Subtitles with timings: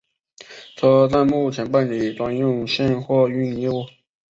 [0.75, 3.85] 车站目前办理专用线货运业务。